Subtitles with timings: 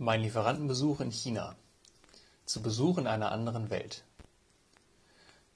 [0.00, 1.56] Mein Lieferantenbesuch in China.
[2.44, 4.04] Zu Besuch in einer anderen Welt.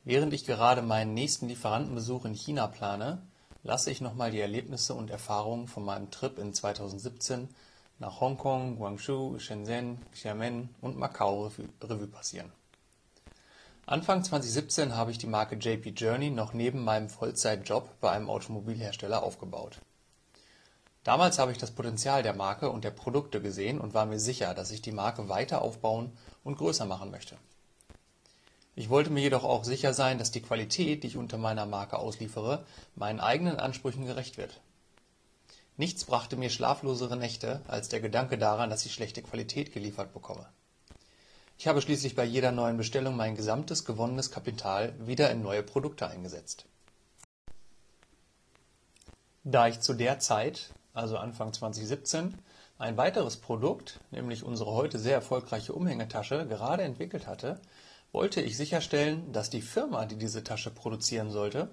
[0.03, 3.23] Während ich gerade meinen nächsten Lieferantenbesuch in China plane,
[3.63, 7.55] lasse ich nochmal die Erlebnisse und Erfahrungen von meinem Trip in 2017
[8.00, 12.50] nach Hongkong, Guangzhou, Shenzhen, Xiamen und Macau Revue passieren.
[13.86, 19.22] Anfang 2017 habe ich die Marke JP Journey noch neben meinem Vollzeitjob bei einem Automobilhersteller
[19.22, 19.79] aufgebaut.
[21.05, 24.55] Damals habe ich das Potenzial der Marke und der Produkte gesehen und war mir sicher,
[24.55, 26.12] dass ich die Marke weiter aufbauen
[26.45, 27.37] und größer machen möchte.
[28.74, 31.98] Ich wollte mir jedoch auch sicher sein, dass die Qualität, die ich unter meiner Marke
[31.98, 34.60] ausliefere, meinen eigenen Ansprüchen gerecht wird.
[35.77, 40.48] Nichts brachte mir schlaflosere Nächte als der Gedanke daran, dass ich schlechte Qualität geliefert bekomme.
[41.59, 46.07] Ich habe schließlich bei jeder neuen Bestellung mein gesamtes gewonnenes Kapital wieder in neue Produkte
[46.07, 46.66] eingesetzt.
[49.45, 52.34] Da ich zu der Zeit, also Anfang 2017,
[52.78, 57.60] ein weiteres Produkt, nämlich unsere heute sehr erfolgreiche Umhängetasche, gerade entwickelt hatte,
[58.12, 61.70] wollte ich sicherstellen, dass die Firma, die diese Tasche produzieren sollte,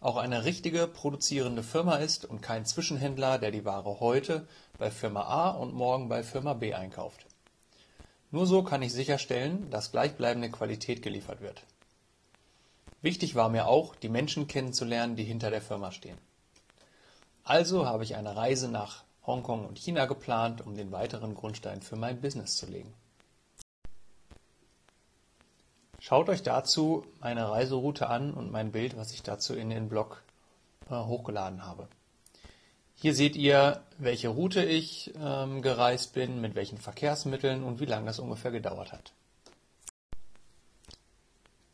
[0.00, 4.46] auch eine richtige produzierende Firma ist und kein Zwischenhändler, der die Ware heute
[4.78, 7.26] bei Firma A und morgen bei Firma B einkauft.
[8.30, 11.62] Nur so kann ich sicherstellen, dass gleichbleibende Qualität geliefert wird.
[13.02, 16.18] Wichtig war mir auch, die Menschen kennenzulernen, die hinter der Firma stehen.
[17.50, 21.96] Also habe ich eine Reise nach Hongkong und China geplant, um den weiteren Grundstein für
[21.96, 22.94] mein Business zu legen.
[25.98, 30.22] Schaut euch dazu meine Reiseroute an und mein Bild, was ich dazu in den Blog
[30.90, 31.88] äh, hochgeladen habe.
[32.94, 38.06] Hier seht ihr, welche Route ich ähm, gereist bin, mit welchen Verkehrsmitteln und wie lange
[38.06, 39.12] das ungefähr gedauert hat.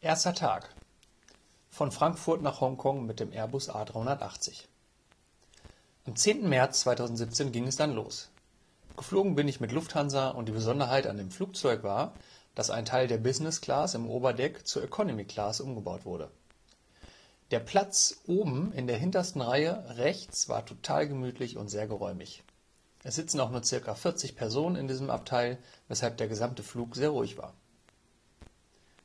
[0.00, 0.74] Erster Tag.
[1.68, 4.64] Von Frankfurt nach Hongkong mit dem Airbus A380.
[6.06, 6.48] Am 10.
[6.48, 8.30] März 2017 ging es dann los.
[8.96, 12.14] Geflogen bin ich mit Lufthansa und die Besonderheit an dem Flugzeug war,
[12.54, 16.30] dass ein Teil der Business Class im Oberdeck zur Economy Class umgebaut wurde.
[17.50, 22.44] Der Platz oben in der hintersten Reihe rechts war total gemütlich und sehr geräumig.
[23.02, 25.58] Es sitzen auch nur circa 40 Personen in diesem Abteil,
[25.88, 27.52] weshalb der gesamte Flug sehr ruhig war.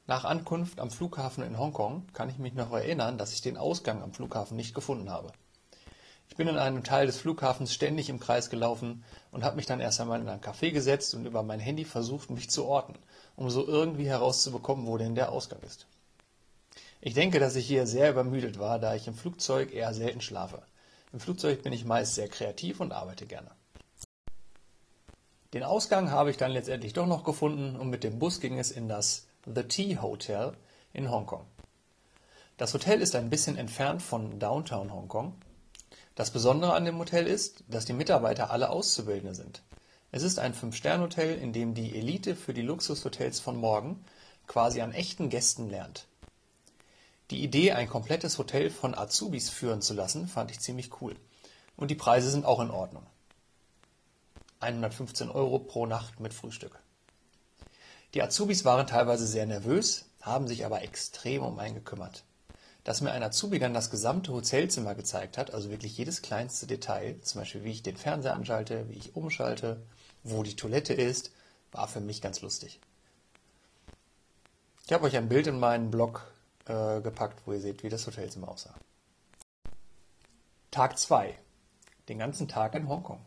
[0.05, 4.03] Nach Ankunft am Flughafen in Hongkong kann ich mich noch erinnern, dass ich den Ausgang
[4.03, 5.31] am Flughafen nicht gefunden habe.
[6.31, 9.03] Ich bin in einem Teil des Flughafens ständig im Kreis gelaufen
[9.33, 12.29] und habe mich dann erst einmal in ein Café gesetzt und über mein Handy versucht,
[12.29, 12.95] mich zu orten,
[13.35, 15.87] um so irgendwie herauszubekommen, wo denn der Ausgang ist.
[17.01, 20.61] Ich denke, dass ich hier sehr übermüdet war, da ich im Flugzeug eher selten schlafe.
[21.11, 23.51] Im Flugzeug bin ich meist sehr kreativ und arbeite gerne.
[25.53, 28.71] Den Ausgang habe ich dann letztendlich doch noch gefunden und mit dem Bus ging es
[28.71, 30.53] in das The Tea Hotel
[30.93, 31.45] in Hongkong.
[32.55, 35.33] Das Hotel ist ein bisschen entfernt von Downtown Hongkong.
[36.15, 39.63] Das Besondere an dem Hotel ist, dass die Mitarbeiter alle Auszubildende sind.
[40.11, 44.03] Es ist ein Fünf-Sterne-Hotel, in dem die Elite für die Luxushotels von morgen
[44.45, 46.07] quasi an echten Gästen lernt.
[47.29, 51.15] Die Idee, ein komplettes Hotel von Azubis führen zu lassen, fand ich ziemlich cool.
[51.77, 53.05] Und die Preise sind auch in Ordnung.
[54.59, 56.77] 115 Euro pro Nacht mit Frühstück.
[58.13, 62.25] Die Azubis waren teilweise sehr nervös, haben sich aber extrem um einen gekümmert.
[62.83, 67.19] Dass mir ein Azubi dann das gesamte Hotelzimmer gezeigt hat, also wirklich jedes kleinste Detail,
[67.21, 69.81] zum Beispiel wie ich den Fernseher anschalte, wie ich umschalte,
[70.23, 71.31] wo die Toilette ist,
[71.71, 72.79] war für mich ganz lustig.
[74.85, 76.27] Ich habe euch ein Bild in meinen Blog
[76.65, 78.75] äh, gepackt, wo ihr seht, wie das Hotelzimmer aussah.
[80.71, 81.37] Tag 2.
[82.09, 83.21] Den ganzen Tag in Hongkong.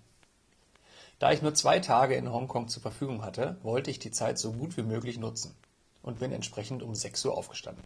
[1.18, 4.52] Da ich nur zwei Tage in Hongkong zur Verfügung hatte, wollte ich die Zeit so
[4.52, 5.54] gut wie möglich nutzen
[6.02, 7.84] und bin entsprechend um 6 Uhr aufgestanden.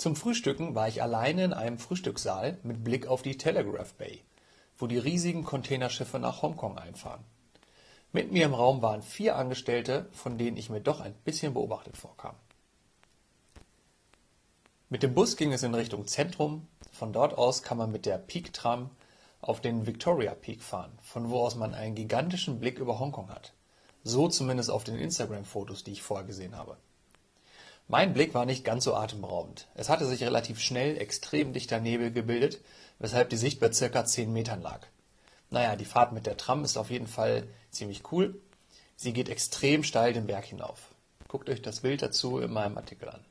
[0.00, 4.24] Zum Frühstücken war ich alleine in einem Frühstückssaal mit Blick auf die Telegraph Bay,
[4.78, 7.22] wo die riesigen Containerschiffe nach Hongkong einfahren.
[8.10, 11.98] Mit mir im Raum waren vier Angestellte, von denen ich mir doch ein bisschen beobachtet
[11.98, 12.34] vorkam.
[14.88, 16.66] Mit dem Bus ging es in Richtung Zentrum.
[16.92, 18.88] Von dort aus kann man mit der Peak Tram
[19.42, 23.52] auf den Victoria Peak fahren, von wo aus man einen gigantischen Blick über Hongkong hat.
[24.02, 26.78] So zumindest auf den Instagram-Fotos, die ich vorher gesehen habe.
[27.90, 29.66] Mein Blick war nicht ganz so atemberaubend.
[29.74, 32.60] Es hatte sich relativ schnell extrem dichter Nebel gebildet,
[33.00, 34.86] weshalb die Sicht bei circa 10 Metern lag.
[35.50, 38.40] Naja, die Fahrt mit der Tram ist auf jeden Fall ziemlich cool.
[38.94, 40.94] Sie geht extrem steil den Berg hinauf.
[41.26, 43.24] Guckt euch das Bild dazu in meinem Artikel an.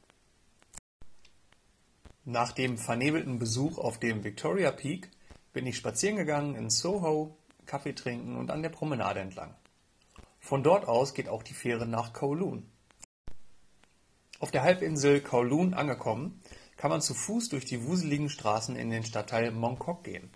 [2.26, 5.10] Nach dem vernebelten Besuch auf dem Victoria Peak
[5.54, 9.56] bin ich spazieren gegangen in Soho, Kaffee trinken und an der Promenade entlang.
[10.42, 12.70] Von dort aus geht auch die Fähre nach Kowloon.
[14.40, 16.42] Auf der Halbinsel Kowloon angekommen,
[16.78, 20.32] kann man zu Fuß durch die wuseligen Straßen in den Stadtteil Mongkok gehen,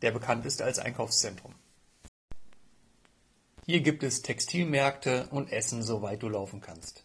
[0.00, 1.56] der bekannt ist als Einkaufszentrum.
[3.66, 7.04] Hier gibt es Textilmärkte und Essen, soweit du laufen kannst.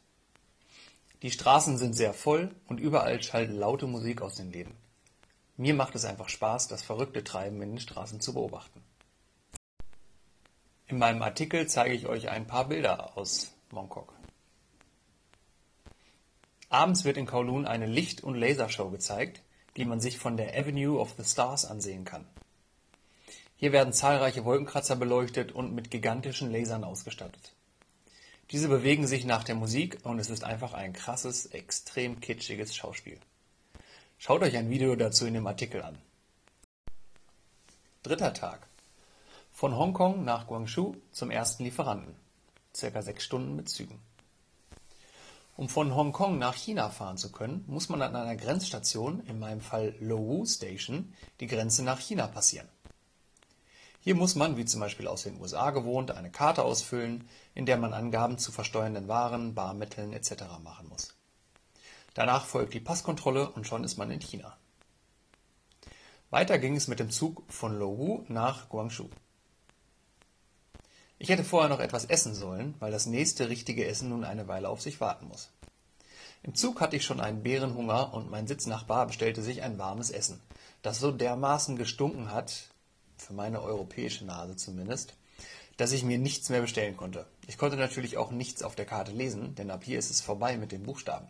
[1.23, 4.75] Die Straßen sind sehr voll und überall schallt laute Musik aus den Läden.
[5.55, 8.83] Mir macht es einfach Spaß, das verrückte Treiben in den Straßen zu beobachten.
[10.85, 14.16] In meinem Artikel zeige ich euch ein paar Bilder aus Mongkok.
[16.69, 19.41] Abends wird in Kowloon eine Licht- und Lasershow gezeigt,
[19.77, 22.25] die man sich von der Avenue of the Stars ansehen kann.
[23.55, 27.53] Hier werden zahlreiche Wolkenkratzer beleuchtet und mit gigantischen Lasern ausgestattet.
[28.51, 33.19] Diese bewegen sich nach der Musik und es ist einfach ein krasses, extrem kitschiges Schauspiel.
[34.19, 35.97] Schaut euch ein Video dazu in dem Artikel an.
[38.03, 38.67] Dritter Tag.
[39.51, 42.15] Von Hongkong nach Guangzhou zum ersten Lieferanten.
[42.75, 43.99] Circa sechs Stunden mit Zügen.
[45.57, 49.59] Um von Hongkong nach China fahren zu können, muss man an einer Grenzstation, in meinem
[49.59, 52.69] Fall Lowu Station, die Grenze nach China passieren.
[53.99, 57.77] Hier muss man, wie zum Beispiel aus den USA gewohnt, eine Karte ausfüllen, in der
[57.77, 60.43] man Angaben zu versteuernden Waren, Barmitteln etc.
[60.63, 61.15] machen muss.
[62.13, 64.55] Danach folgt die Passkontrolle und schon ist man in China.
[66.29, 69.09] Weiter ging es mit dem Zug von Lowu nach Guangzhou.
[71.19, 74.69] Ich hätte vorher noch etwas essen sollen, weil das nächste richtige Essen nun eine Weile
[74.69, 75.49] auf sich warten muss.
[76.43, 80.39] Im Zug hatte ich schon einen Bärenhunger und mein Sitznachbar bestellte sich ein warmes Essen,
[80.83, 82.69] das so dermaßen gestunken hat,
[83.17, 85.15] für meine europäische Nase zumindest,
[85.77, 87.25] dass ich mir nichts mehr bestellen konnte.
[87.47, 90.55] Ich konnte natürlich auch nichts auf der Karte lesen, denn ab hier ist es vorbei
[90.55, 91.27] mit den Buchstaben.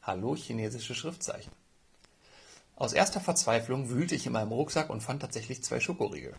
[0.00, 1.52] Hallo chinesische Schriftzeichen.
[2.76, 6.34] Aus erster Verzweiflung wühlte ich in meinem Rucksack und fand tatsächlich zwei Schokoriegel.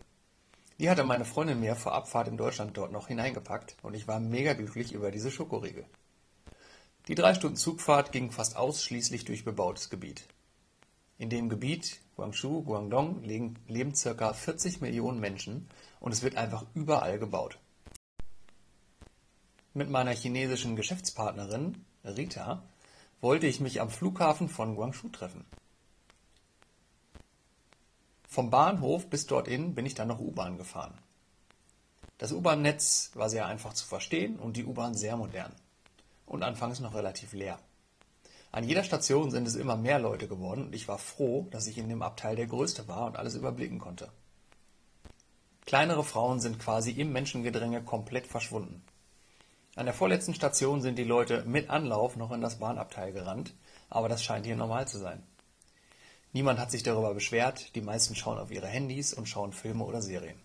[0.79, 4.19] Die hatte meine Freundin mir vor Abfahrt in Deutschland dort noch hineingepackt und ich war
[4.19, 5.85] mega glücklich über diese Schokoriegel.
[7.07, 10.27] Die drei Stunden Zugfahrt ging fast ausschließlich durch bebautes Gebiet.
[11.17, 14.33] In dem Gebiet Guangzhou, Guangdong leben, leben ca.
[14.33, 15.67] 40 Millionen Menschen
[15.99, 17.59] und es wird einfach überall gebaut.
[19.73, 22.63] Mit meiner chinesischen Geschäftspartnerin Rita
[23.21, 25.45] wollte ich mich am Flughafen von Guangzhou treffen.
[28.33, 30.97] Vom Bahnhof bis dorthin bin ich dann noch U-Bahn gefahren.
[32.17, 35.53] Das U-Bahn-Netz war sehr einfach zu verstehen und die U-Bahn sehr modern.
[36.25, 37.59] Und anfangs noch relativ leer.
[38.51, 41.77] An jeder Station sind es immer mehr Leute geworden und ich war froh, dass ich
[41.77, 44.09] in dem Abteil der Größte war und alles überblicken konnte.
[45.67, 48.83] Kleinere Frauen sind quasi im Menschengedränge komplett verschwunden.
[49.75, 53.53] An der vorletzten Station sind die Leute mit Anlauf noch in das Bahnabteil gerannt,
[53.91, 55.21] aber das scheint hier normal zu sein.
[56.33, 60.01] Niemand hat sich darüber beschwert, die meisten schauen auf ihre Handys und schauen Filme oder
[60.01, 60.39] Serien.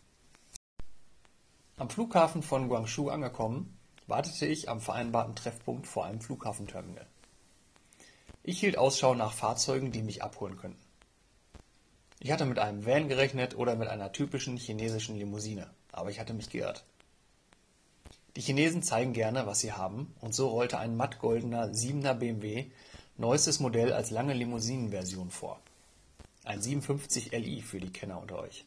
[1.78, 7.06] Am Flughafen von Guangzhou angekommen, wartete ich am vereinbarten Treffpunkt vor einem Flughafenterminal.
[8.42, 10.82] Ich hielt Ausschau nach Fahrzeugen, die mich abholen könnten.
[12.20, 16.34] Ich hatte mit einem Van gerechnet oder mit einer typischen chinesischen Limousine, aber ich hatte
[16.34, 16.84] mich geirrt.
[18.36, 22.66] Die Chinesen zeigen gerne, was sie haben, und so rollte ein mattgoldener 7er BMW
[23.16, 25.60] neuestes Modell als lange Limousinenversion vor.
[26.48, 28.64] Ein 57 Li für die Kenner unter euch.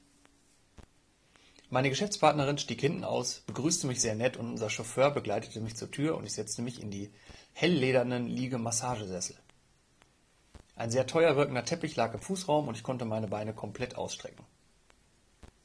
[1.71, 5.89] Meine Geschäftspartnerin stieg hinten aus, begrüßte mich sehr nett und unser Chauffeur begleitete mich zur
[5.89, 7.09] Tür und ich setzte mich in die
[7.53, 9.35] hellledernen Liegemassagesessel.
[10.75, 14.45] Ein sehr teuer wirkender Teppich lag im Fußraum und ich konnte meine Beine komplett ausstrecken.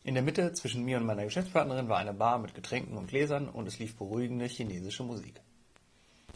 [0.03, 3.47] In der Mitte zwischen mir und meiner Geschäftspartnerin war eine Bar mit Getränken und Gläsern
[3.47, 5.43] und es lief beruhigende chinesische Musik.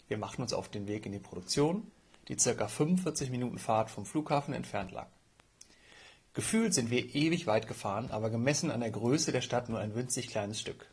[0.07, 1.91] Wir machten uns auf den Weg in die Produktion,
[2.27, 5.07] die circa 45 Minuten Fahrt vom Flughafen entfernt lag.
[6.33, 9.95] Gefühlt sind wir ewig weit gefahren, aber gemessen an der Größe der Stadt nur ein
[9.95, 10.89] winzig kleines Stück.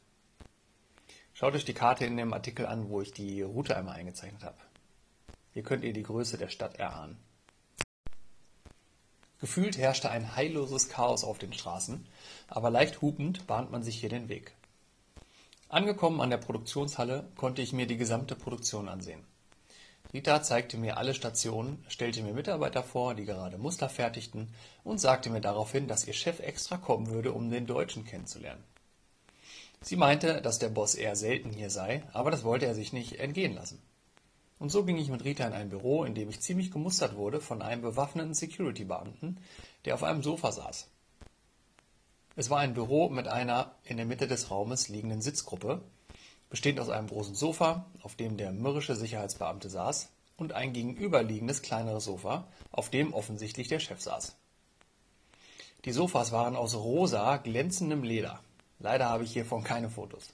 [1.33, 4.59] Schaut euch die Karte in dem Artikel an, wo ich die Route einmal eingezeichnet habe.
[5.52, 7.16] Hier könnt ihr die Größe der Stadt erahnen.
[9.40, 12.04] Gefühlt herrschte ein heilloses Chaos auf den Straßen,
[12.49, 14.52] aber leicht hupend bahnt man sich hier den Weg.
[15.68, 19.23] Angekommen an der Produktionshalle konnte ich mir die gesamte Produktion ansehen.
[20.12, 24.49] Rita zeigte mir alle Stationen, stellte mir Mitarbeiter vor, die gerade Muster fertigten
[24.83, 28.64] und sagte mir daraufhin, dass ihr Chef extra kommen würde, um den Deutschen kennenzulernen.
[29.83, 33.21] Sie meinte, dass der Boss eher selten hier sei, aber das wollte er sich nicht
[33.21, 33.83] entgehen lassen.
[34.59, 37.40] Und so ging ich mit Rita in ein Büro, in dem ich ziemlich gemustert wurde
[37.40, 39.38] von einem bewaffneten Security-Beamten,
[39.85, 40.88] der auf einem Sofa saß.
[42.35, 45.83] Es war ein Büro mit einer in der Mitte des Raumes liegenden Sitzgruppe,
[46.50, 52.05] bestehend aus einem großen Sofa, auf dem der mürrische Sicherheitsbeamte saß, und ein gegenüberliegendes kleineres
[52.05, 54.37] Sofa, auf dem offensichtlich der Chef saß.
[55.85, 58.40] Die Sofas waren aus rosa, glänzendem Leder.
[58.78, 60.28] Leider habe ich hiervon keine Fotos.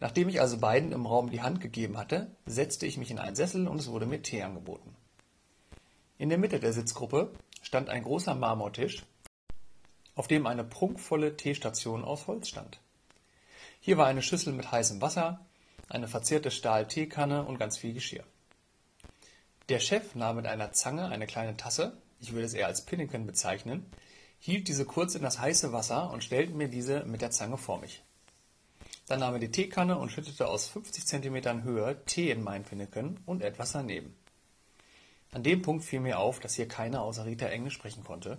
[0.00, 3.36] Nachdem ich also beiden im Raum die Hand gegeben hatte, setzte ich mich in einen
[3.36, 4.94] Sessel und es wurde mir Tee angeboten.
[6.18, 7.32] In der Mitte der Sitzgruppe
[7.62, 9.04] stand ein großer Marmortisch,
[10.14, 12.80] auf dem eine prunkvolle Teestation aus Holz stand.
[13.86, 15.44] Hier war eine Schüssel mit heißem Wasser,
[15.90, 18.24] eine verzierte Stahl-Teekanne und ganz viel Geschirr.
[19.68, 23.26] Der Chef nahm mit einer Zange eine kleine Tasse, ich würde es eher als Pinneken
[23.26, 23.84] bezeichnen,
[24.38, 27.78] hielt diese kurz in das heiße Wasser und stellte mir diese mit der Zange vor
[27.78, 28.02] mich.
[29.06, 33.20] Dann nahm er die Teekanne und schüttete aus 50 Zentimetern Höhe Tee in mein Pinneken
[33.26, 34.16] und etwas daneben.
[35.30, 38.38] An dem Punkt fiel mir auf, dass hier keiner außer Rita Englisch sprechen konnte,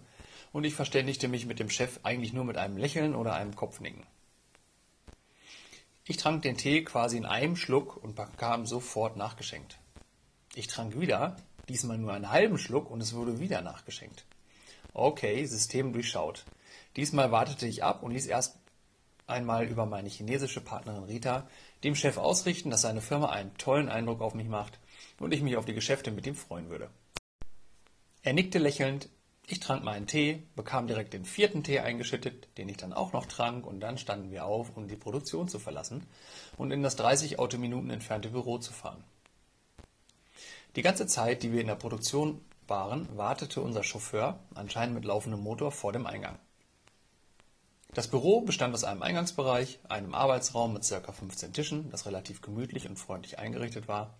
[0.53, 4.07] und ich verständigte mich mit dem Chef eigentlich nur mit einem Lächeln oder einem Kopfnicken.
[6.07, 9.79] Ich trank den Tee quasi in einem Schluck und bekam sofort nachgeschenkt.
[10.53, 11.35] Ich trank wieder,
[11.67, 14.25] diesmal nur einen halben Schluck und es wurde wieder nachgeschenkt.
[14.93, 16.45] Okay, System durchschaut.
[16.95, 18.55] Diesmal wartete ich ab und ließ erst
[19.25, 21.47] einmal über meine chinesische Partnerin Rita
[21.83, 24.79] dem Chef ausrichten, dass seine Firma einen tollen Eindruck auf mich macht
[25.19, 26.91] und ich mich auf die Geschäfte mit ihm freuen würde.
[28.21, 29.09] Er nickte lächelnd,
[29.47, 33.27] ich trank meinen Tee, bekam direkt den vierten Tee eingeschüttet, den ich dann auch noch
[33.27, 36.07] trank, und dann standen wir auf, um die Produktion zu verlassen
[36.57, 39.03] und in das 30 Autominuten entfernte Büro zu fahren.
[40.75, 45.41] Die ganze Zeit, die wir in der Produktion waren, wartete unser Chauffeur, anscheinend mit laufendem
[45.41, 46.39] Motor, vor dem Eingang.
[47.93, 51.11] Das Büro bestand aus einem Eingangsbereich, einem Arbeitsraum mit ca.
[51.11, 54.17] 15 Tischen, das relativ gemütlich und freundlich eingerichtet war,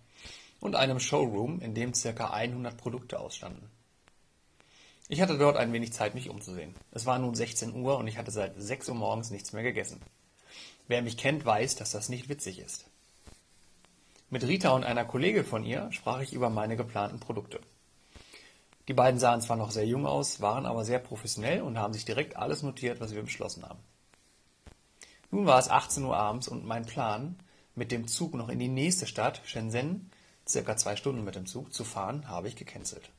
[0.60, 2.30] und einem Showroom, in dem ca.
[2.30, 3.68] 100 Produkte ausstanden.
[5.08, 6.74] Ich hatte dort ein wenig Zeit, mich umzusehen.
[6.90, 10.00] Es war nun 16 Uhr und ich hatte seit 6 Uhr morgens nichts mehr gegessen.
[10.88, 12.86] Wer mich kennt, weiß, dass das nicht witzig ist.
[14.30, 17.60] Mit Rita und einer Kollegin von ihr sprach ich über meine geplanten Produkte.
[18.88, 22.04] Die beiden sahen zwar noch sehr jung aus, waren aber sehr professionell und haben sich
[22.04, 23.78] direkt alles notiert, was wir beschlossen haben.
[25.30, 27.36] Nun war es 18 Uhr abends und mein Plan,
[27.76, 30.10] mit dem Zug noch in die nächste Stadt, Shenzhen,
[30.48, 33.10] circa zwei Stunden mit dem Zug, zu fahren, habe ich gecancelt.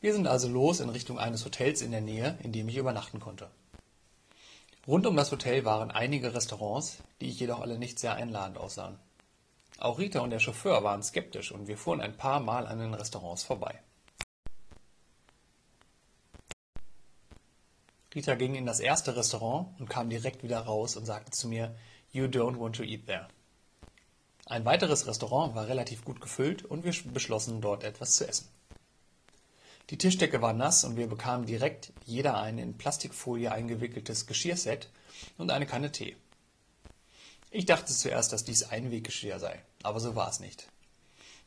[0.00, 3.20] Wir sind also los in Richtung eines Hotels in der Nähe, in dem ich übernachten
[3.20, 3.50] konnte.
[4.86, 8.98] Rund um das Hotel waren einige Restaurants, die jedoch alle nicht sehr einladend aussahen.
[9.78, 12.94] Auch Rita und der Chauffeur waren skeptisch und wir fuhren ein paar Mal an den
[12.94, 13.78] Restaurants vorbei.
[18.14, 21.76] Rita ging in das erste Restaurant und kam direkt wieder raus und sagte zu mir,
[22.10, 23.28] You don't want to eat there.
[24.46, 28.48] Ein weiteres Restaurant war relativ gut gefüllt und wir beschlossen, dort etwas zu essen.
[29.90, 34.88] Die Tischdecke war nass und wir bekamen direkt jeder ein in Plastikfolie eingewickeltes Geschirrset
[35.36, 36.16] und eine Kanne Tee.
[37.50, 40.68] Ich dachte zuerst, dass dies Einweggeschirr sei, aber so war es nicht.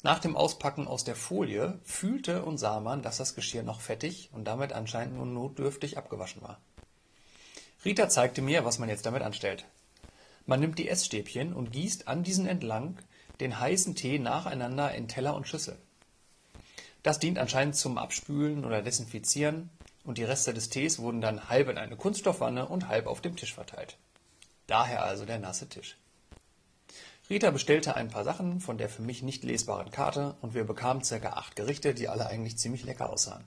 [0.01, 4.29] Nach dem Auspacken aus der Folie fühlte und sah man, dass das Geschirr noch fettig
[4.33, 6.59] und damit anscheinend nur notdürftig abgewaschen war.
[7.85, 9.63] Rita zeigte mir, was man jetzt damit anstellt.
[10.45, 12.97] Man nimmt die Essstäbchen und gießt an diesen entlang
[13.39, 15.77] den heißen Tee nacheinander in Teller und Schüssel.
[17.03, 19.69] Das dient anscheinend zum Abspülen oder Desinfizieren
[20.05, 23.35] und die Reste des Tees wurden dann halb in eine Kunststoffwanne und halb auf dem
[23.35, 23.97] Tisch verteilt.
[24.67, 25.97] Daher also der nasse Tisch.
[27.29, 31.03] Rita bestellte ein paar Sachen von der für mich nicht lesbaren Karte und wir bekamen
[31.03, 33.43] circa acht Gerichte, die alle eigentlich ziemlich lecker aussahen.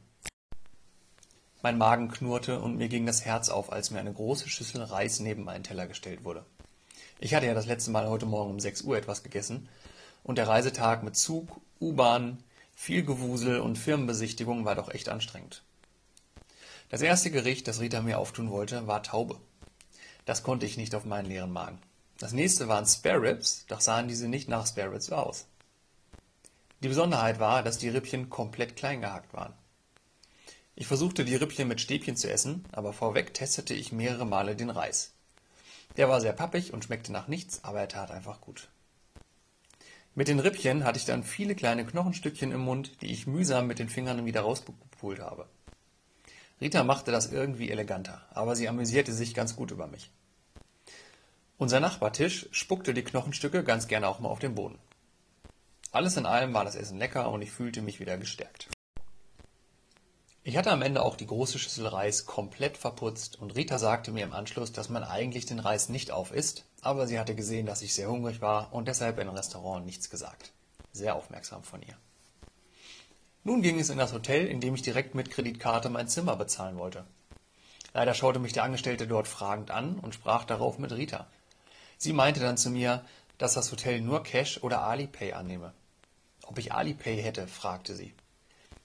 [1.63, 5.21] Mein Magen knurrte und mir ging das Herz auf, als mir eine große Schüssel Reis
[5.21, 6.45] neben meinen Teller gestellt wurde.
[7.19, 9.69] Ich hatte ja das letzte Mal heute Morgen um 6 Uhr etwas gegessen
[10.23, 12.39] und der Reisetag mit Zug, U-Bahn,
[12.77, 15.65] viel Gewusel und Firmenbesichtigung war doch echt anstrengend.
[16.91, 19.41] Das erste Gericht, das Rita mir auftun wollte, war Taube.
[20.25, 21.81] Das konnte ich nicht auf meinen leeren Magen.
[22.19, 25.47] Das nächste waren Spare Ribs, doch sahen diese nicht nach Spare Ribs aus.
[26.83, 29.55] Die Besonderheit war, dass die Rippchen komplett klein gehackt waren.
[30.77, 34.71] Ich versuchte die Rippchen mit Stäbchen zu essen, aber vorweg testete ich mehrere Male den
[34.71, 35.13] Reis.
[35.97, 38.69] Der war sehr pappig und schmeckte nach nichts, aber er tat einfach gut.
[40.19, 43.79] Mit den Rippchen hatte ich dann viele kleine Knochenstückchen im Mund, die ich mühsam mit
[43.79, 45.47] den Fingern wieder rausgepult habe.
[46.59, 50.11] Rita machte das irgendwie eleganter, aber sie amüsierte sich ganz gut über mich.
[51.59, 54.79] Unser Nachbartisch spuckte die Knochenstücke ganz gerne auch mal auf den Boden.
[55.93, 58.69] Alles in allem war das Essen lecker und ich fühlte mich wieder gestärkt.
[60.45, 64.25] Ich hatte am Ende auch die große Schüssel Reis komplett verputzt und Rita sagte mir
[64.25, 67.95] im Anschluss, dass man eigentlich den Reis nicht aufisst, aber sie hatte gesehen, dass ich
[67.95, 70.53] sehr hungrig war und deshalb im Restaurant nichts gesagt.
[70.93, 71.97] Sehr aufmerksam von ihr.
[73.45, 76.79] Nun ging es in das Hotel, in dem ich direkt mit Kreditkarte mein Zimmer bezahlen
[76.79, 77.05] wollte.
[77.93, 81.27] Leider schaute mich der Angestellte dort fragend an und sprach darauf mit Rita.
[81.99, 83.05] Sie meinte dann zu mir,
[83.39, 85.73] dass das Hotel nur Cash oder Alipay annehme.
[86.45, 88.15] Ob ich Alipay hätte, fragte sie.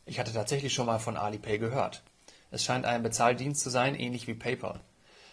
[0.06, 2.04] Ich hatte tatsächlich schon mal von Alipay gehört.
[2.52, 4.80] Es scheint ein Bezahldienst zu sein, ähnlich wie PayPal.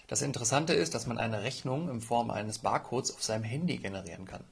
[0.08, 4.24] Das Interessante ist, dass man eine Rechnung in Form eines Barcodes auf seinem Handy generieren
[4.24, 4.42] kann.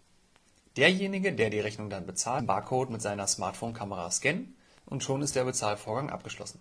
[0.76, 5.34] Derjenige, der die Rechnung dann bezahlt, den Barcode mit seiner Smartphone-Kamera scannen und schon ist
[5.34, 6.60] der Bezahlvorgang abgeschlossen.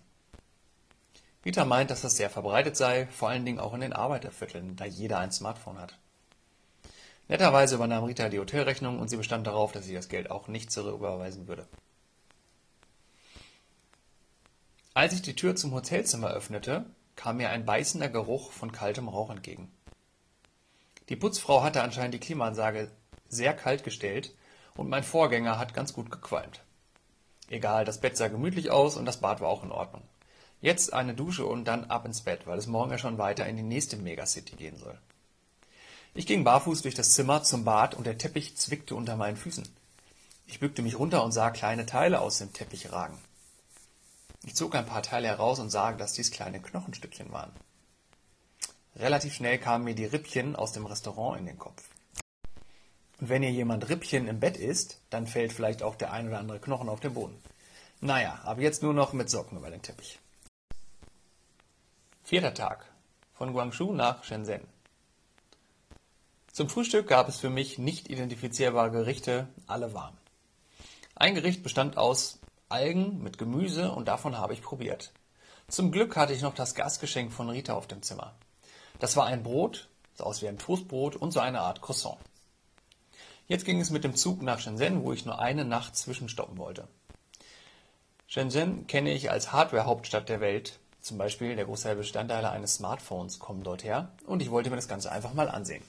[1.44, 4.86] Rita meint, dass das sehr verbreitet sei, vor allen Dingen auch in den Arbeitervierteln, da
[4.86, 5.98] jeder ein Smartphone hat.
[7.28, 10.72] Netterweise übernahm Rita die Hotelrechnung und sie bestand darauf, dass ich das Geld auch nicht
[10.72, 11.68] zurücküberweisen würde.
[14.94, 16.86] Als ich die Tür zum Hotelzimmer öffnete,
[17.16, 19.72] kam mir ein beißender Geruch von kaltem Rauch entgegen.
[21.08, 22.90] Die Putzfrau hatte anscheinend die Klimaanlage
[23.28, 24.32] sehr kalt gestellt
[24.74, 26.60] und mein Vorgänger hat ganz gut gequalmt.
[27.48, 30.02] Egal, das Bett sah gemütlich aus und das Bad war auch in Ordnung.
[30.60, 33.56] Jetzt eine Dusche und dann ab ins Bett, weil es morgen ja schon weiter in
[33.56, 34.98] die nächste Megacity gehen soll.
[36.14, 39.68] Ich ging barfuß durch das Zimmer zum Bad und der Teppich zwickte unter meinen Füßen.
[40.46, 43.18] Ich bückte mich runter und sah kleine Teile aus dem Teppich ragen.
[44.44, 47.52] Ich zog ein paar Teile heraus und sah, dass dies kleine Knochenstückchen waren.
[48.96, 51.82] Relativ schnell kamen mir die Rippchen aus dem Restaurant in den Kopf.
[53.20, 56.38] Und wenn hier jemand Rippchen im Bett isst, dann fällt vielleicht auch der ein oder
[56.38, 57.38] andere Knochen auf den Boden.
[58.00, 60.18] Naja, aber jetzt nur noch mit Socken über den Teppich.
[62.24, 62.84] Vierter Tag.
[63.34, 64.66] Von Guangzhou nach Shenzhen.
[66.52, 70.16] Zum Frühstück gab es für mich nicht identifizierbare Gerichte, alle warm.
[71.14, 75.12] Ein Gericht bestand aus Algen mit Gemüse und davon habe ich probiert.
[75.68, 78.34] Zum Glück hatte ich noch das Gastgeschenk von Rita auf dem Zimmer.
[78.98, 82.18] Das war ein Brot, sah aus wie ein Toastbrot und so eine Art Croissant.
[83.46, 86.88] Jetzt ging es mit dem Zug nach Shenzhen, wo ich nur eine Nacht zwischenstoppen wollte.
[88.26, 90.80] Shenzhen kenne ich als Hardware-Hauptstadt der Welt.
[91.00, 94.88] Zum Beispiel der Großteil Bestandteile eines Smartphones kommen dort her und ich wollte mir das
[94.88, 95.84] Ganze einfach mal ansehen.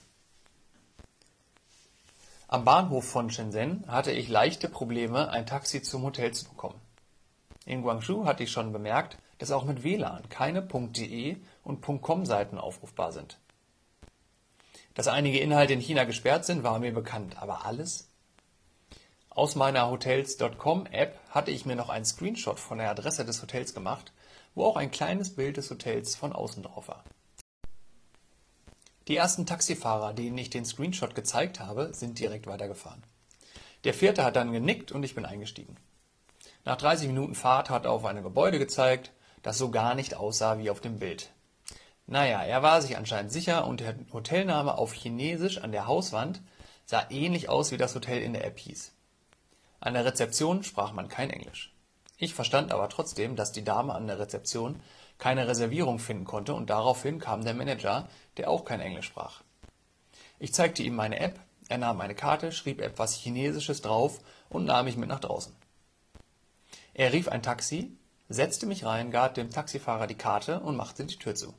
[2.50, 6.80] Am Bahnhof von Shenzhen hatte ich leichte Probleme, ein Taxi zum Hotel zu bekommen.
[7.66, 12.56] In Guangzhou hatte ich schon bemerkt, dass auch mit WLAN keine .de und .com Seiten
[12.56, 13.38] aufrufbar sind.
[14.94, 18.08] Dass einige Inhalte in China gesperrt sind, war mir bekannt, aber alles?
[19.28, 23.74] Aus meiner Hotels.com App hatte ich mir noch einen Screenshot von der Adresse des Hotels
[23.74, 24.10] gemacht,
[24.54, 27.04] wo auch ein kleines Bild des Hotels von außen drauf war.
[29.08, 33.02] Die ersten Taxifahrer, denen ich den Screenshot gezeigt habe, sind direkt weitergefahren.
[33.84, 35.76] Der vierte hat dann genickt und ich bin eingestiegen.
[36.66, 40.58] Nach 30 Minuten Fahrt hat er auf ein Gebäude gezeigt, das so gar nicht aussah
[40.58, 41.30] wie auf dem Bild.
[42.06, 46.42] Naja, er war sich anscheinend sicher und der Hotelname auf Chinesisch an der Hauswand
[46.84, 48.92] sah ähnlich aus, wie das Hotel in der App hieß.
[49.80, 51.72] An der Rezeption sprach man kein Englisch.
[52.18, 54.80] Ich verstand aber trotzdem, dass die Dame an der Rezeption
[55.18, 59.42] keine Reservierung finden konnte und daraufhin kam der Manager, der auch kein Englisch sprach.
[60.38, 64.86] Ich zeigte ihm meine App, er nahm eine Karte, schrieb etwas Chinesisches drauf und nahm
[64.86, 65.54] mich mit nach draußen.
[66.94, 67.96] Er rief ein Taxi,
[68.28, 71.54] setzte mich rein, gab dem Taxifahrer die Karte und machte die Tür zu.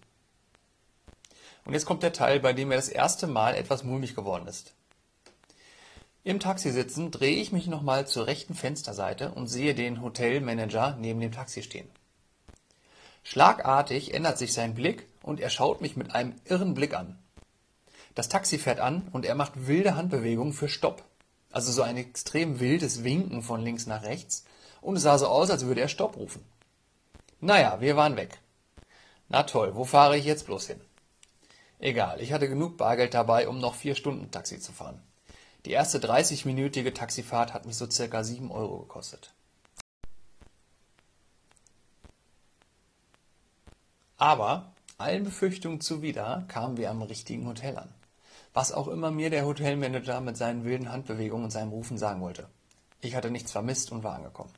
[1.66, 4.74] Und jetzt kommt der Teil, bei dem mir das erste Mal etwas mulmig geworden ist.
[6.24, 11.20] Im Taxi sitzen drehe ich mich nochmal zur rechten Fensterseite und sehe den Hotelmanager neben
[11.20, 11.90] dem Taxi stehen.
[13.30, 17.20] Schlagartig ändert sich sein Blick und er schaut mich mit einem irren Blick an.
[18.16, 21.04] Das Taxi fährt an und er macht wilde Handbewegungen für Stopp.
[21.52, 24.46] Also so ein extrem wildes Winken von links nach rechts
[24.82, 26.44] und es sah so aus, als würde er Stopp rufen.
[27.40, 28.40] Naja, wir waren weg.
[29.28, 30.82] Na toll, wo fahre ich jetzt bloß hin?
[31.78, 35.04] Egal, ich hatte genug Bargeld dabei, um noch vier Stunden Taxi zu fahren.
[35.68, 39.36] Die erste 30-minütige Taxifahrt hat mich so circa sieben Euro gekostet.
[44.20, 47.88] Aber allen Befürchtungen zuwider kamen wir am richtigen Hotel an.
[48.54, 52.50] Was auch immer mir der Hotelmanager mit seinen wilden Handbewegungen und seinem Rufen sagen wollte.
[53.00, 54.52] Ich hatte nichts vermisst und war angekommen.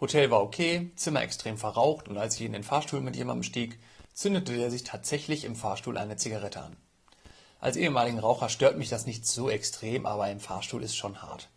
[0.00, 3.80] Hotel war okay, Zimmer extrem verraucht und als ich in den Fahrstuhl mit jemandem stieg,
[4.12, 6.76] zündete er sich tatsächlich im Fahrstuhl eine Zigarette an.
[7.58, 11.48] Als ehemaligen Raucher stört mich das nicht so extrem, aber im Fahrstuhl ist schon hart.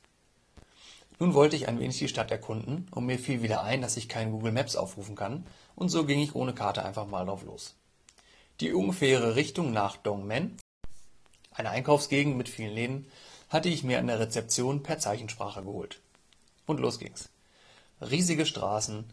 [1.20, 4.08] Nun wollte ich ein wenig die Stadt erkunden und mir fiel wieder ein, dass ich
[4.08, 7.76] kein Google Maps aufrufen kann und so ging ich ohne Karte einfach mal drauf los.
[8.60, 10.58] Die ungefähre Richtung nach Dongmen,
[11.52, 13.08] eine Einkaufsgegend mit vielen Läden,
[13.50, 16.02] hatte ich mir an der Rezeption per Zeichensprache geholt.
[16.66, 17.30] Und los ging's.
[18.02, 19.06] Riesige Straßen,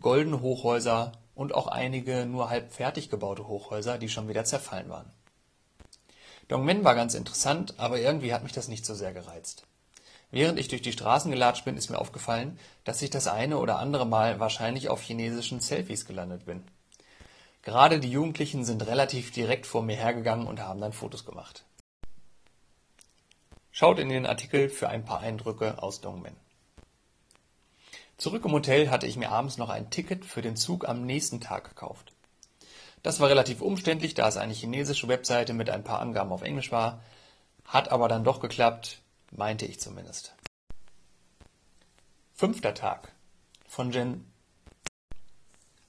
[0.00, 5.10] goldene Hochhäuser, und auch einige nur halb fertig gebaute Hochhäuser, die schon wieder zerfallen waren.
[6.48, 9.64] Dongmen war ganz interessant, aber irgendwie hat mich das nicht so sehr gereizt.
[10.32, 13.78] Während ich durch die Straßen gelatscht bin, ist mir aufgefallen, dass ich das eine oder
[13.78, 16.64] andere Mal wahrscheinlich auf chinesischen Selfies gelandet bin.
[17.60, 21.64] Gerade die Jugendlichen sind relativ direkt vor mir hergegangen und haben dann Fotos gemacht.
[23.70, 26.34] Schaut in den Artikel für ein paar Eindrücke aus Dongmen.
[28.16, 31.42] Zurück im Hotel hatte ich mir abends noch ein Ticket für den Zug am nächsten
[31.42, 32.12] Tag gekauft.
[33.02, 36.72] Das war relativ umständlich, da es eine chinesische Webseite mit ein paar Angaben auf Englisch
[36.72, 37.02] war,
[37.66, 40.34] hat aber dann doch geklappt, meinte ich zumindest.
[42.34, 43.12] Fünfter Tag
[43.66, 44.32] von Jen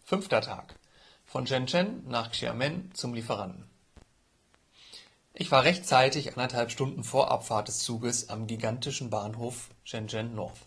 [0.06, 0.76] Fünfter Tag
[1.26, 3.70] von Shenzhen nach Xiamen zum Lieferanten.
[5.34, 10.60] Ich war rechtzeitig anderthalb Stunden vor Abfahrt des Zuges am gigantischen Bahnhof Shenzhen North.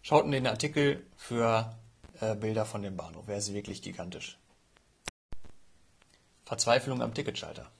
[0.00, 1.78] Schaut in den Artikel für
[2.20, 3.28] äh, Bilder von dem Bahnhof.
[3.28, 4.38] Er ist wirklich gigantisch.
[6.44, 7.70] Verzweiflung am Ticketschalter.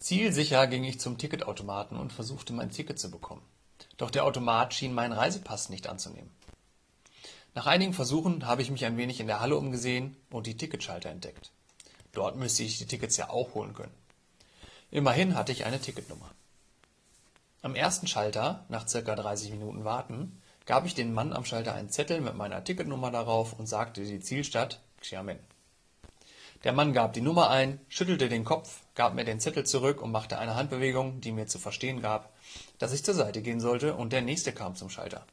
[0.00, 3.42] Zielsicher ging ich zum Ticketautomaten und versuchte mein Ticket zu bekommen.
[3.96, 6.30] Doch der Automat schien meinen Reisepass nicht anzunehmen.
[7.54, 11.10] Nach einigen Versuchen habe ich mich ein wenig in der Halle umgesehen und die Ticketschalter
[11.10, 11.50] entdeckt.
[12.12, 13.94] Dort müsste ich die Tickets ja auch holen können.
[14.90, 16.30] Immerhin hatte ich eine Ticketnummer.
[17.62, 21.90] Am ersten Schalter, nach circa 30 Minuten Warten, gab ich dem Mann am Schalter einen
[21.90, 25.38] Zettel mit meiner Ticketnummer darauf und sagte die Zielstadt Xiamen.
[26.64, 30.10] Der Mann gab die Nummer ein, schüttelte den Kopf, gab mir den Zettel zurück und
[30.10, 32.32] machte eine Handbewegung, die mir zu verstehen gab,
[32.78, 35.24] dass ich zur Seite gehen sollte, und der nächste kam zum Schalter.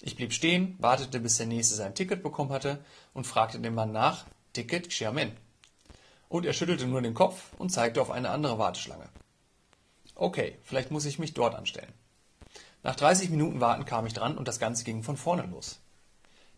[0.00, 3.90] Ich blieb stehen, wartete, bis der nächste sein Ticket bekommen hatte und fragte den Mann
[3.90, 5.32] nach, Ticket Xiamen
[6.28, 9.08] und er schüttelte nur den Kopf und zeigte auf eine andere Warteschlange.
[10.16, 11.92] Okay, vielleicht muss ich mich dort anstellen.
[12.82, 15.80] Nach 30 Minuten Warten kam ich dran und das Ganze ging von vorne los.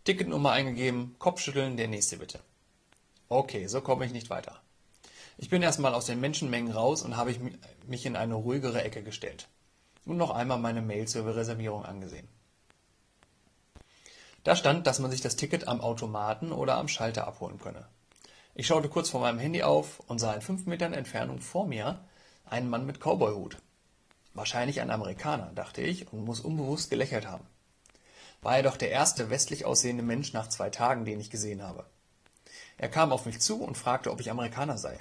[0.04, 2.40] Ticketnummer eingegeben, Kopfschütteln, der nächste bitte.
[3.28, 4.60] Okay, so komme ich nicht weiter.
[5.36, 7.34] Ich bin erstmal aus den Menschenmengen raus und habe
[7.86, 9.48] mich in eine ruhigere Ecke gestellt
[10.04, 12.28] und noch einmal meine Mail zur Reservierung angesehen.
[14.44, 17.88] Da stand, dass man sich das Ticket am Automaten oder am Schalter abholen könne.
[18.54, 22.04] Ich schaute kurz vor meinem Handy auf und sah in fünf Metern Entfernung vor mir
[22.44, 23.58] einen Mann mit Cowboyhut.
[24.34, 27.44] Wahrscheinlich ein Amerikaner, dachte ich und muss unbewusst gelächelt haben.
[28.40, 31.84] War er doch der erste westlich aussehende Mensch nach zwei Tagen, den ich gesehen habe.
[32.78, 34.98] Er kam auf mich zu und fragte, ob ich Amerikaner sei.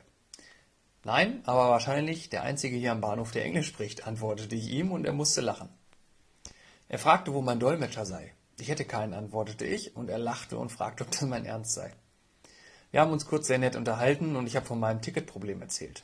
[1.03, 5.05] Nein, aber wahrscheinlich der einzige hier am Bahnhof, der Englisch spricht, antwortete ich ihm und
[5.05, 5.69] er musste lachen.
[6.87, 8.33] Er fragte, wo mein Dolmetscher sei.
[8.59, 11.93] Ich hätte keinen, antwortete ich, und er lachte und fragte, ob das mein Ernst sei.
[12.91, 16.03] Wir haben uns kurz sehr nett unterhalten und ich habe von meinem Ticketproblem erzählt.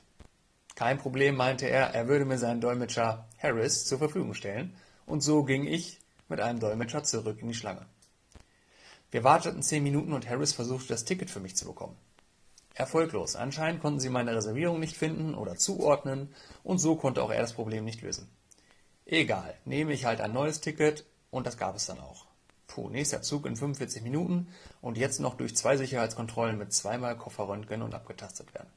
[0.75, 5.43] Kein Problem, meinte er, er würde mir seinen Dolmetscher Harris zur Verfügung stellen, und so
[5.43, 7.85] ging ich mit einem Dolmetscher zurück in die Schlange.
[9.11, 11.97] Wir warteten zehn Minuten und Harris versuchte das Ticket für mich zu bekommen.
[12.73, 13.35] Erfolglos.
[13.35, 17.53] Anscheinend konnten sie meine Reservierung nicht finden oder zuordnen und so konnte auch er das
[17.53, 18.29] Problem nicht lösen.
[19.05, 22.25] Egal, nehme ich halt ein neues Ticket und das gab es dann auch.
[22.67, 24.47] Puh, nächster Zug in 45 Minuten
[24.79, 28.69] und jetzt noch durch zwei Sicherheitskontrollen mit zweimal Kofferröntgen und abgetastet werden.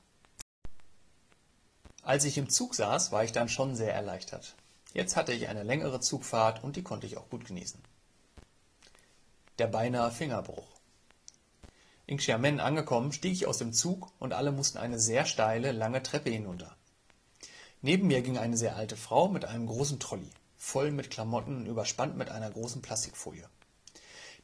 [2.02, 4.56] Als ich im Zug saß, war ich dann schon sehr erleichtert.
[4.92, 7.80] Jetzt hatte ich eine längere Zugfahrt und die konnte ich auch gut genießen.
[9.60, 10.66] Der beinahe Fingerbruch.
[12.06, 16.02] In Xiamen angekommen, stieg ich aus dem Zug und alle mussten eine sehr steile, lange
[16.02, 16.74] Treppe hinunter.
[17.80, 21.66] Neben mir ging eine sehr alte Frau mit einem großen Trolley, voll mit Klamotten und
[21.66, 23.48] überspannt mit einer großen Plastikfolie.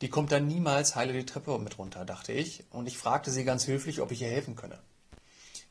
[0.01, 3.43] Die kommt dann niemals heile die Treppe mit runter, dachte ich, und ich fragte sie
[3.43, 4.79] ganz höflich, ob ich ihr helfen könne.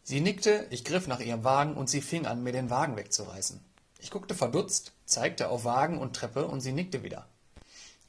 [0.03, 3.63] Sie nickte, ich griff nach ihrem Wagen und sie fing an, mir den Wagen wegzureißen.
[3.99, 7.25] Ich guckte verdutzt, zeigte auf Wagen und Treppe und sie nickte wieder.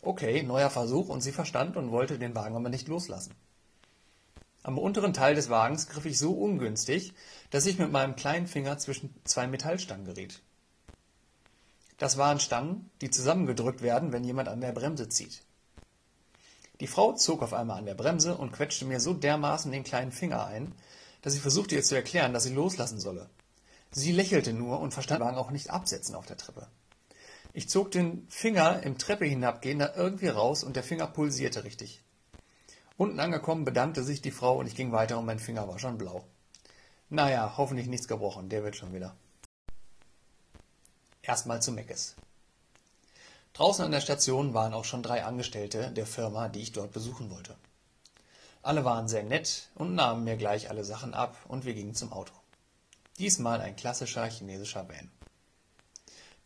[0.02, 3.34] Okay, neuer Versuch und sie verstand und wollte den Wagen aber nicht loslassen.
[4.62, 7.14] Am unteren Teil des Wagens griff ich so ungünstig,
[7.50, 10.42] dass ich mit meinem kleinen Finger zwischen zwei Metallstangen geriet.
[11.98, 15.42] Das waren Stangen, die zusammengedrückt werden, wenn jemand an der Bremse zieht.
[16.80, 20.12] Die Frau zog auf einmal an der Bremse und quetschte mir so dermaßen den kleinen
[20.12, 20.74] Finger ein,
[21.20, 23.28] dass ich versuchte ihr zu erklären, dass sie loslassen solle.
[23.90, 26.68] Sie lächelte nur und verstand den Wagen auch nicht absetzen auf der Treppe.
[27.52, 32.02] Ich zog den Finger im Treppe hinabgehen da irgendwie raus und der Finger pulsierte richtig.
[32.96, 35.98] Unten angekommen bedankte sich die Frau und ich ging weiter und mein Finger war schon
[35.98, 36.24] blau.
[37.08, 39.16] Naja, hoffentlich nichts gebrochen, der wird schon wieder.
[41.22, 42.14] Erstmal zu Meckes.
[43.52, 47.30] Draußen an der Station waren auch schon drei Angestellte der Firma, die ich dort besuchen
[47.30, 47.56] wollte.
[48.62, 52.12] Alle waren sehr nett und nahmen mir gleich alle Sachen ab und wir gingen zum
[52.12, 52.32] Auto.
[53.18, 55.10] Diesmal ein klassischer chinesischer Van.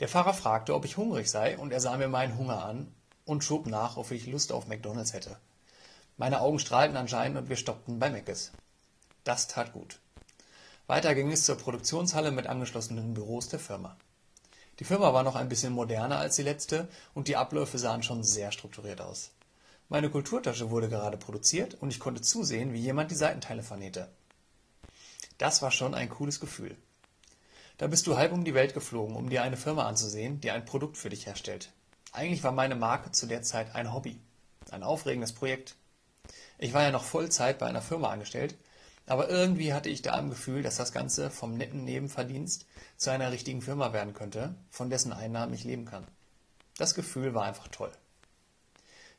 [0.01, 2.93] Der Fahrer fragte, ob ich hungrig sei, und er sah mir meinen Hunger an
[3.25, 5.37] und schob nach, ob ich Lust auf McDonalds hätte.
[6.17, 8.53] Meine Augen strahlten anscheinend und wir stoppten bei Meckes.
[9.25, 10.01] Das tat gut.
[10.87, 13.97] Weiter ging es zur Produktionshalle mit angeschlossenen Büros der Firma.
[14.81, 18.25] Die Firma war noch ein bisschen moderner als die letzte und die Abläufe sahen schon
[18.25, 19.31] sehr strukturiert aus.
[19.89, 24.09] Meine Kulturtasche wurde gerade produziert und ich konnte zusehen, wie jemand die Seitenteile vernähte.
[25.39, 26.77] Das war schon ein cooles Gefühl.
[27.79, 30.65] Da bist du halb um die Welt geflogen, um dir eine Firma anzusehen, die ein
[30.65, 31.71] Produkt für dich herstellt.
[32.13, 34.21] Eigentlich war meine Marke zu der Zeit ein Hobby,
[34.71, 35.75] ein aufregendes Projekt.
[36.59, 38.55] Ich war ja noch Vollzeit bei einer Firma angestellt
[39.07, 43.33] aber irgendwie hatte ich da im Gefühl, dass das Ganze vom netten Nebenverdienst zu einer
[43.33, 46.07] richtigen Firma werden könnte, von dessen Einnahmen ich leben kann.
[46.79, 47.93] Das Gefühl war einfach toll.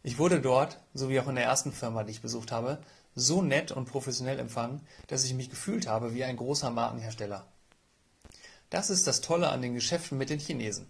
[0.01, 2.79] Ich wurde dort, so wie auch in der ersten Firma, die ich besucht habe,
[3.15, 7.47] so nett und professionell empfangen, dass ich mich gefühlt habe wie ein großer Markenhersteller.
[8.69, 10.87] Das ist das Tolle an den Geschäften mit den Chinesen.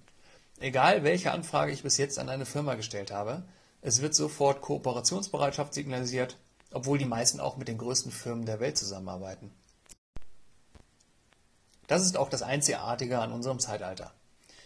[0.59, 3.43] Egal welche Anfrage ich bis jetzt an eine Firma gestellt habe,
[3.81, 6.37] es wird sofort Kooperationsbereitschaft signalisiert,
[6.71, 9.51] obwohl die meisten auch mit den größten Firmen der Welt zusammenarbeiten.
[11.87, 14.13] Das ist auch das Einzigartige an unserem Zeitalter.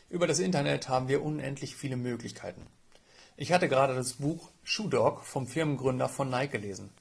[0.10, 2.66] Über das Internet haben wir unendlich viele Möglichkeiten.
[3.36, 6.92] Ich hatte gerade das Buch Shoe Dog vom Firmengründer von Nike gelesen.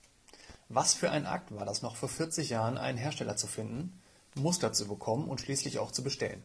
[0.69, 4.01] Was für ein Akt war das noch vor 40 Jahren, einen Hersteller zu finden,
[4.39, 6.43] Muster zu bekommen und schließlich auch zu bestellen.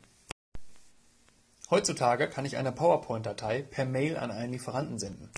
[1.69, 5.31] Heutzutage kann ich eine PowerPoint-Datei per Mail an einen Lieferanten senden.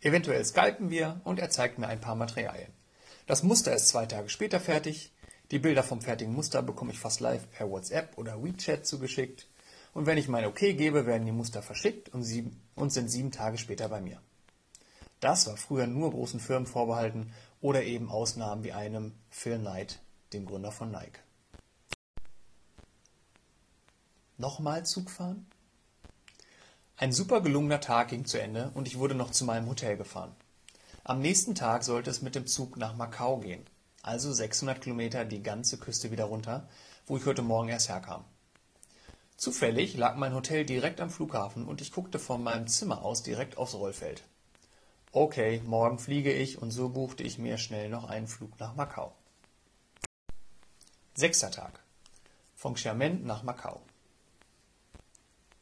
[0.00, 2.72] Eventuell skypen wir und er zeigt mir ein paar Materialien.
[3.26, 5.12] Das Muster ist zwei Tage später fertig,
[5.50, 9.48] die Bilder vom fertigen Muster bekomme ich fast live per WhatsApp oder WeChat zugeschickt
[9.94, 13.32] und wenn ich mein OK gebe, werden die Muster verschickt und, sieben, und sind sieben
[13.32, 14.20] Tage später bei mir.
[15.20, 20.00] Das war früher nur großen Firmen vorbehalten oder eben Ausnahmen wie einem Phil Knight,
[20.32, 21.18] dem Gründer von Nike.
[24.38, 25.46] Nochmal Zug fahren?
[26.96, 30.34] Ein super gelungener Tag ging zu Ende und ich wurde noch zu meinem Hotel gefahren.
[31.04, 33.66] Am nächsten Tag sollte es mit dem Zug nach Macau gehen
[34.08, 36.68] also 600 Kilometer die ganze Küste wieder runter,
[37.06, 38.24] wo ich heute Morgen erst herkam.
[39.36, 43.56] Zufällig lag mein Hotel direkt am Flughafen und ich guckte von meinem Zimmer aus direkt
[43.56, 44.24] aufs Rollfeld.
[45.12, 49.14] Okay, morgen fliege ich und so buchte ich mir schnell noch einen Flug nach Macau.
[51.14, 51.80] Sechster Tag.
[52.56, 53.80] Von Xiamen nach Macau.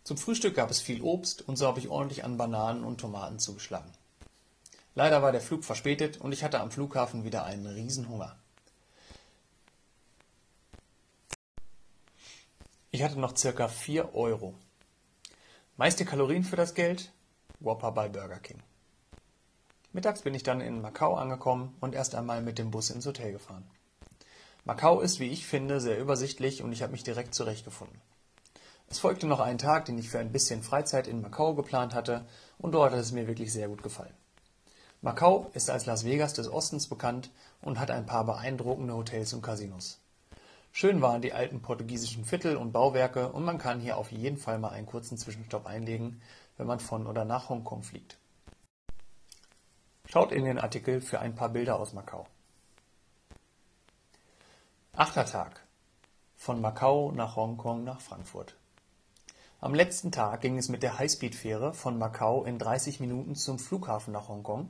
[0.07, 3.41] Zum Frühstück gab es viel Obst und so habe ich ordentlich an Bananen und Tomaten
[3.41, 3.91] zugeschlagen.
[4.95, 8.37] Leider war der Flug verspätet und ich hatte am Flughafen wieder einen Riesenhunger.
[12.93, 14.55] Ich hatte noch circa 4 Euro.
[15.77, 17.11] Meiste Kalorien für das Geld?
[17.59, 18.63] Whopper bei Burger King.
[19.93, 23.33] Mittags bin ich dann in Macau angekommen und erst einmal mit dem Bus ins Hotel
[23.33, 23.69] gefahren.
[24.65, 28.01] Macau ist, wie ich finde, sehr übersichtlich und ich habe mich direkt zurechtgefunden.
[28.89, 32.25] Es folgte noch ein Tag, den ich für ein bisschen Freizeit in Macau geplant hatte
[32.59, 34.15] und dort hat es mir wirklich sehr gut gefallen.
[35.03, 39.43] Macau ist als Las Vegas des Ostens bekannt und hat ein paar beeindruckende Hotels und
[39.43, 40.01] Casinos.
[40.73, 44.59] Schön waren die alten portugiesischen Viertel und Bauwerke und man kann hier auf jeden Fall
[44.59, 46.21] mal einen kurzen Zwischenstopp einlegen,
[46.57, 48.19] wenn man von oder nach Hongkong fliegt.
[50.07, 52.27] Schaut in den Artikel für ein paar Bilder aus Macau.
[54.93, 55.61] Achter Tag.
[56.37, 58.57] Von Macau nach Hongkong nach Frankfurt.
[59.59, 64.13] Am letzten Tag ging es mit der Highspeed-Fähre von Macau in 30 Minuten zum Flughafen
[64.13, 64.69] nach Hongkong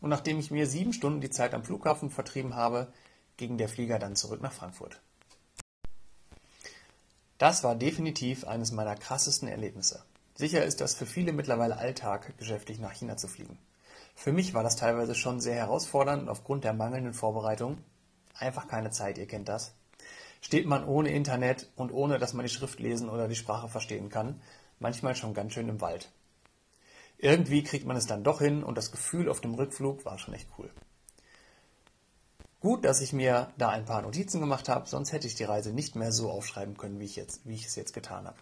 [0.00, 2.92] und nachdem ich mir sieben Stunden die Zeit am Flughafen vertrieben habe,
[3.36, 5.00] ging der Flieger dann zurück nach Frankfurt.
[7.38, 10.04] Das war definitiv eines meiner krassesten Erlebnisse.
[10.36, 13.58] Sicher ist das für viele mittlerweile Alltag, geschäftlich nach China zu fliegen.
[14.14, 17.78] Für mich war das teilweise schon sehr herausfordernd aufgrund der mangelnden Vorbereitung.
[18.38, 19.74] Einfach keine Zeit, ihr kennt das.
[20.40, 24.08] Steht man ohne Internet und ohne, dass man die Schrift lesen oder die Sprache verstehen
[24.08, 24.40] kann,
[24.78, 26.10] manchmal schon ganz schön im Wald.
[27.18, 30.34] Irgendwie kriegt man es dann doch hin und das Gefühl auf dem Rückflug war schon
[30.34, 30.70] echt cool.
[32.60, 35.72] Gut, dass ich mir da ein paar Notizen gemacht habe, sonst hätte ich die Reise
[35.72, 38.38] nicht mehr so aufschreiben können, wie ich, jetzt, wie ich es jetzt getan habe.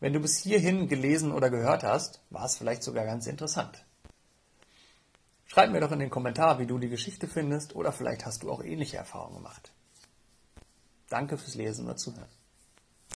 [0.00, 3.84] Wenn du bis hierhin gelesen oder gehört hast, war es vielleicht sogar ganz interessant.
[5.46, 8.50] Schreib mir doch in den Kommentar, wie du die Geschichte findest oder vielleicht hast du
[8.50, 9.72] auch ähnliche Erfahrungen gemacht.
[11.10, 12.28] Danke fürs Lesen oder Zuhören.